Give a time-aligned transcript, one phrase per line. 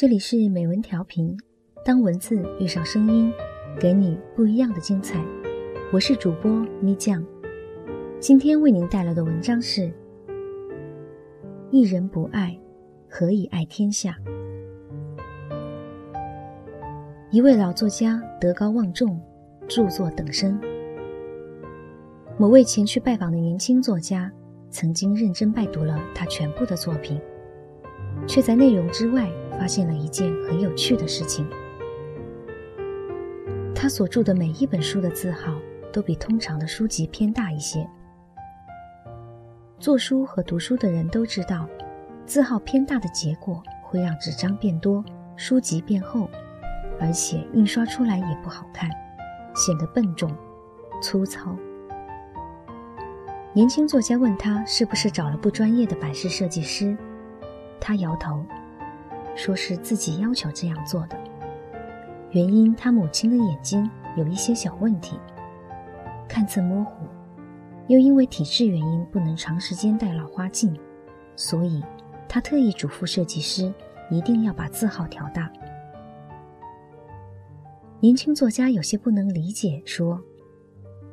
[0.00, 1.36] 这里是美文调频，
[1.84, 3.30] 当文字遇上声音，
[3.78, 5.22] 给你不一样的精彩。
[5.92, 6.50] 我是主播
[6.80, 7.22] 咪酱，
[8.18, 9.92] 今天为您带来的文章是：
[11.70, 12.58] 一人不爱，
[13.10, 14.16] 何以爱天下？
[17.30, 19.20] 一位老作家德高望重，
[19.68, 20.58] 著作等身。
[22.38, 24.32] 某位前去拜访的年轻作家，
[24.70, 27.20] 曾经认真拜读了他全部的作品，
[28.30, 31.44] 却在内容之外发现了一件很有趣的事情：
[33.74, 35.56] 他所著的每一本书的字号
[35.92, 37.84] 都比通常的书籍偏大一些。
[39.80, 41.68] 做书和读书的人都知道，
[42.24, 46.30] 字号偏大的结果会让纸张变多，书籍变厚。
[47.00, 48.88] 而且印刷出来也不好看，
[49.56, 50.30] 显得笨重、
[51.02, 51.56] 粗糙。
[53.52, 56.96] 年轻作家问他是不是找了不专业的版式设计师，
[57.80, 58.44] 他摇头，
[59.34, 61.18] 说是自己要求这样做的。
[62.30, 65.18] 原因他母亲的眼睛有一些小问题，
[66.28, 67.04] 看字模糊，
[67.88, 70.78] 又因为体质原因不能长时间戴老花镜，
[71.34, 71.82] 所以
[72.28, 73.72] 他特意嘱咐设计师
[74.10, 75.50] 一定要把字号调大。
[77.98, 80.22] 年轻作家有些不能理解，说：“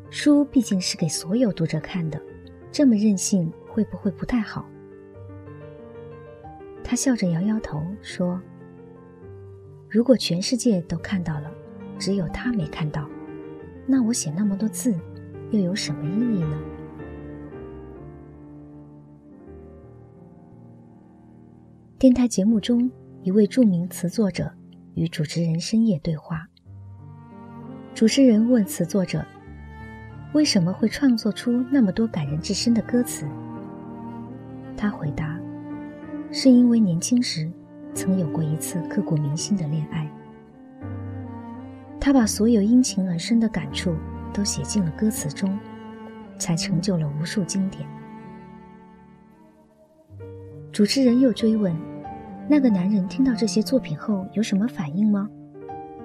[0.10, 2.22] 书毕竟是给所有读者看的，
[2.72, 4.66] 这么任性会不会不太好？”
[6.90, 8.42] 他笑着摇摇头说
[9.92, 11.52] ：“如果全世界都看到了，
[12.00, 13.06] 只有他没看到，
[13.86, 14.96] 那我写那么多字，
[15.52, 16.58] 又有什么意义呢？”
[22.00, 22.90] 电台节目中，
[23.22, 24.50] 一位著名词作者
[24.96, 26.48] 与主持人深夜对话。
[27.94, 29.26] 主持人问词作者
[30.34, 33.28] ：“为什么会创作出那么多感人至深的歌词？”
[34.78, 35.38] 他回答
[36.32, 37.50] ：“是因为年轻时
[37.94, 40.10] 曾有过一次刻骨铭心的恋爱。
[42.00, 43.96] 他把所有因情而生的感触
[44.34, 45.58] 都写进了歌词中，
[46.38, 47.88] 才成就了无数经典。”
[50.72, 51.76] 主持人又追问
[52.48, 55.30] ：“那个男人听到这些作品后有什么反应吗？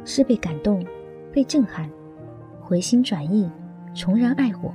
[0.04, 0.84] 是被感动？”
[1.32, 1.88] 被震撼，
[2.60, 3.50] 回心转意，
[3.94, 4.70] 重燃爱火，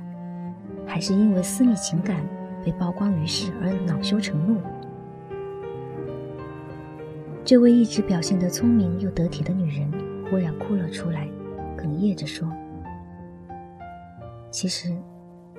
[0.84, 2.16] 还是因为私密情感
[2.64, 4.60] 被曝光于世而恼羞成怒？
[7.48, 9.90] 这位一直表现得聪明又得体的女人
[10.28, 11.26] 忽然哭了出来，
[11.78, 12.46] 哽咽着说
[14.52, 14.94] ：“其实，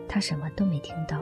[0.08, 1.20] 她什么都没听到。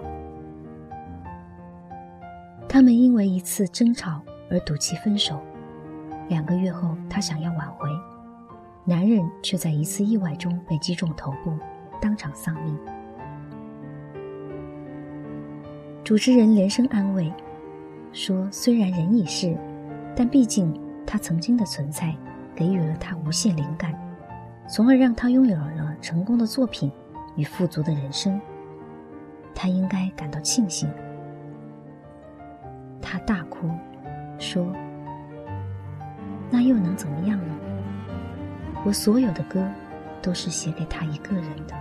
[2.67, 5.39] 他们因为一次争吵而赌气分手，
[6.27, 7.87] 两个月后，她想要挽回。”
[8.83, 11.57] 男人却在一次意外中被击中头部，
[12.01, 12.77] 当场丧命。
[16.03, 17.31] 主持人连声安慰，
[18.11, 19.57] 说：“虽然人已逝，
[20.19, 20.73] 但毕竟
[21.05, 22.11] 他曾经的存在，
[22.55, 23.93] 给予了他无限灵感，
[24.67, 26.91] 从而让他拥有了成功的作品
[27.35, 28.41] 与富足的人生。
[29.53, 30.89] 他应该感到庆幸。”
[32.99, 33.69] 他大哭，
[34.39, 34.73] 说
[36.49, 37.53] ：“那又能怎么样呢？”
[38.83, 39.63] 我所有的歌，
[40.19, 41.75] 都是写给他一个人的，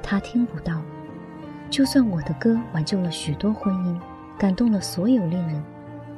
[0.00, 0.80] 他听不到。
[1.68, 3.98] 就算我的歌挽救了许多婚姻，
[4.38, 5.62] 感动了所有恋人，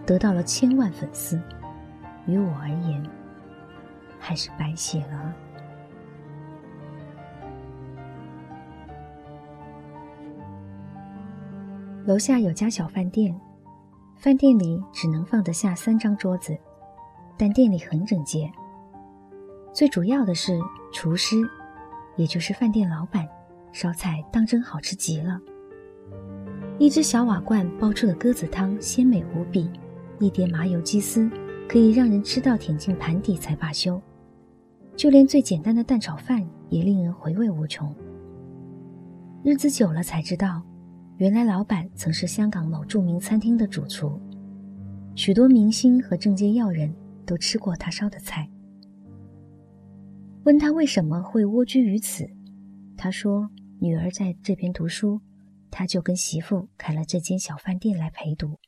[0.06, 1.40] 得到了千万粉丝，
[2.26, 3.02] 于我而言，
[4.18, 5.34] 还是白写了。
[12.06, 13.34] 楼下有家小饭店，
[14.16, 16.54] 饭店里只能放得下三张桌子，
[17.38, 18.52] 但店里很整洁。
[19.72, 20.60] 最主要的是，
[20.92, 21.36] 厨师，
[22.16, 23.26] 也就是饭店老板，
[23.72, 25.40] 烧菜当真好吃极了。
[26.78, 29.70] 一只小瓦罐煲出的鸽子汤鲜美无比，
[30.24, 31.28] 一碟麻油鸡丝
[31.68, 34.00] 可以让人吃到舔进盘底才罢休。
[34.96, 37.94] 就连最简单的蛋炒饭也令人回味无穷。
[39.44, 40.62] 日子久了才知道，
[41.18, 44.18] 原来老板曾是香港某著名餐厅的主厨，
[45.14, 46.90] 许多明星和政界要人
[47.26, 48.48] 都吃过他烧的菜。
[50.44, 52.26] 问他为什么会蜗居于此，
[52.96, 55.20] 他说：“女儿在这边读书，
[55.70, 58.58] 他就跟媳妇开了这间小饭店来陪读。”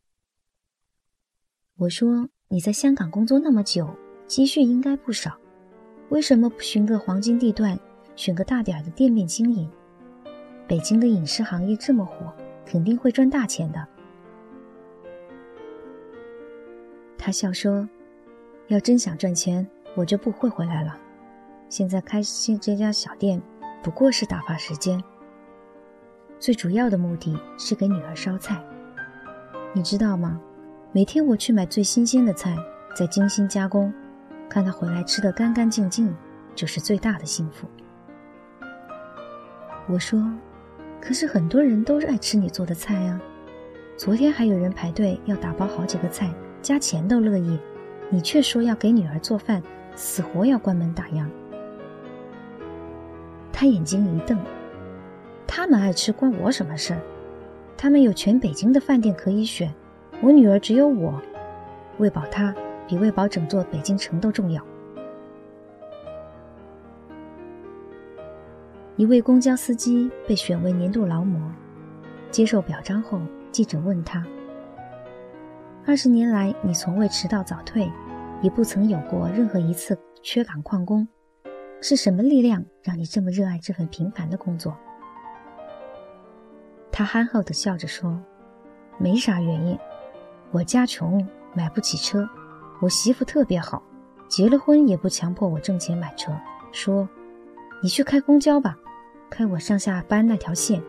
[1.78, 3.87] 我说：“你在香港工作那么久，
[4.26, 5.37] 积蓄应该不少，
[6.08, 7.78] 为什么不寻个黄金地段，
[8.14, 9.70] 选个大点的店面经营？
[10.67, 12.32] 北京的影视行业这么火，
[12.64, 13.87] 肯定会赚大钱的。”
[17.19, 17.87] 他笑说
[18.69, 20.99] ：“要真想赚钱，我就不会回来了。”
[21.69, 22.23] 现在开
[22.58, 23.43] 这家小店，
[23.82, 24.99] 不过是打发时间。
[26.40, 28.58] 最主要的目的是给女儿烧菜。
[29.75, 30.40] 你知道吗？
[30.92, 32.56] 每天我去买最新鲜的菜，
[32.96, 33.92] 再精心加工，
[34.48, 36.14] 看他回来吃得干干净净，
[36.54, 37.66] 就是最大的幸福。
[39.88, 40.24] 我说
[41.00, 43.20] ：“可是很多人都爱吃你做的菜啊！
[43.96, 47.58] 昨天还有人排队要打包好几个菜，加钱都乐意，
[48.08, 49.62] 你却说要给女儿做饭，
[49.94, 51.26] 死活要关门打烊。”
[53.52, 54.38] 他眼睛一瞪
[55.46, 57.00] ：“他们爱吃关我什么事儿？
[57.76, 59.72] 他们有全北京的饭店可以选，
[60.22, 61.20] 我女儿只有我，
[61.98, 62.54] 喂饱她
[62.88, 64.62] 比喂饱整座北京城都重要。”
[68.96, 71.52] 一位公交司机被选为年度劳模，
[72.30, 73.20] 接受表彰后，
[73.52, 74.24] 记者问他
[75.86, 77.92] ：“二十年来，你从未迟到早退，
[78.40, 81.06] 也不曾有过任何一次缺岗旷工，
[81.82, 84.74] 是什么力量让你这么热爱这份平凡的工作？”
[86.90, 88.18] 他憨厚地笑着说
[88.96, 89.78] ：“没啥原因，
[90.50, 92.28] 我家穷，买不起车，
[92.81, 93.82] 我媳妇特别好，
[94.28, 96.32] 结了婚也不强迫我挣钱买车，
[96.72, 97.08] 说
[97.82, 98.76] 你去开公交吧。”
[99.28, 100.81] 开我上下班那条线，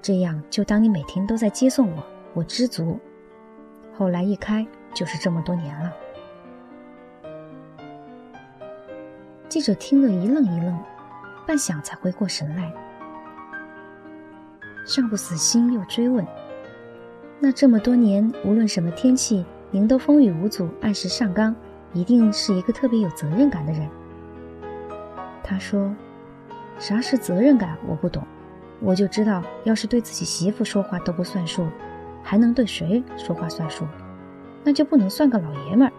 [0.00, 2.02] 这样就当你每天都在接送我，
[2.32, 2.96] 我知足。
[3.92, 4.64] 后来一开
[4.94, 5.92] 就是这么多年了。
[9.48, 10.78] 记者听了一愣一愣，
[11.44, 12.72] 半晌才回过神来，
[14.86, 16.24] 尚不死心，又追问
[17.44, 21.52] ：“那这么多年，无论什么天气，您都风雨无阻，按时上岗，
[21.92, 23.90] 一定是一个特别有责任感的人。”
[25.42, 25.92] 他说。
[26.78, 27.76] 啥是责任感？
[27.86, 28.24] 我不懂，
[28.80, 31.68] 我就知道，要是对自己媳妇说话都不算数，
[32.24, 33.86] 还能对谁说话算数？
[34.64, 35.92] 那就不能算个老爷们儿。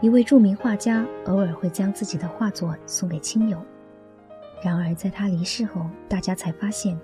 [0.00, 3.58] 一位著名画家偶尔会将自己的画作送给亲友，
[4.64, 6.98] 然而在他离世后，大家才发现，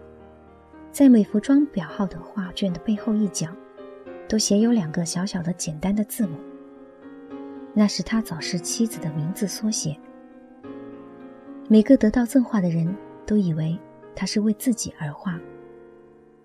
[0.90, 3.48] 在每幅装裱好的画卷的背后一角，
[4.26, 6.38] 都写有两个小小的简单的字母。
[7.74, 9.94] 那是他早逝妻子的名字缩写。
[11.68, 12.96] 每个得到赠画的人
[13.26, 13.78] 都以为
[14.16, 15.38] 他是为自己而画，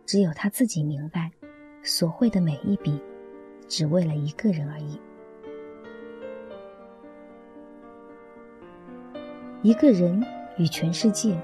[0.06, 1.32] 只有他自己明白，
[1.82, 3.00] 所绘的每一笔，
[3.70, 5.00] 只为了一个人而已。
[9.62, 10.22] 一个人
[10.58, 11.40] 与全世界，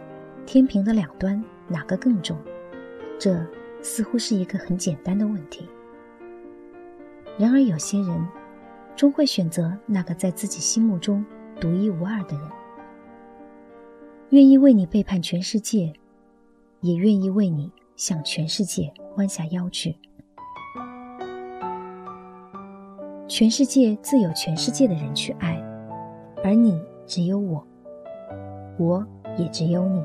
[0.46, 2.38] 天平的两端哪个更重？
[3.20, 3.46] 这
[3.82, 5.68] 似乎是一个很简单的问题。
[7.38, 8.28] 然而有些人。
[8.94, 11.26] 终会选择那个在自己心目中
[11.60, 12.48] 独一无二的人，
[14.30, 15.92] 愿意为你背叛全世界，
[16.82, 19.96] 也愿意为你向全世界弯下腰去。
[23.28, 25.56] 全世界自有全世界的人去爱，
[26.44, 27.66] 而你只有我，
[28.78, 29.06] 我
[29.38, 30.04] 也只有你。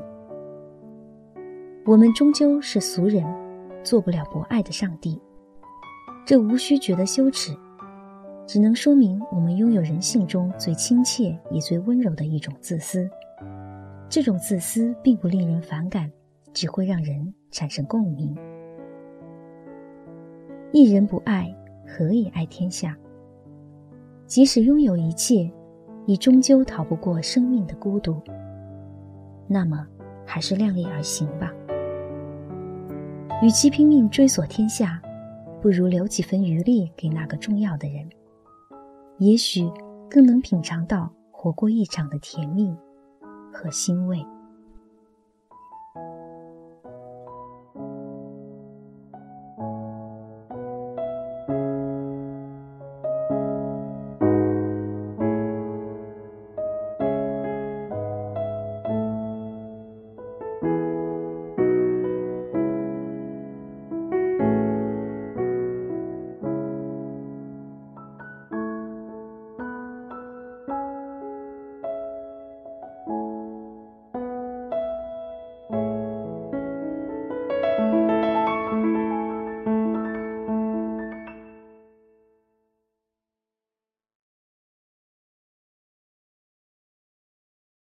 [1.85, 3.23] 我们终究是俗人，
[3.83, 5.21] 做不了博爱的上帝，
[6.25, 7.55] 这无需觉得羞耻。
[8.45, 13.09] 只能说明我们拥有人性中最亲切也最温柔的一种自私。
[14.09, 16.09] 这种自私并不令人反感，
[16.53, 18.33] 只会让人产生共鸣。
[20.71, 21.53] 一人不爱，
[21.85, 22.97] 何以爱天下？
[24.25, 25.49] 即使拥有一切，
[26.05, 28.15] 也终究逃不过生命的孤独。
[29.47, 29.87] 那么，
[30.25, 31.51] 还是量力而行吧。
[33.41, 35.01] 与其拼命追索天下，
[35.61, 38.07] 不如留几分余力给那个重要的人。
[39.19, 39.71] 也许
[40.09, 42.75] 更能品尝到活过一场的甜蜜
[43.53, 44.23] 和欣慰。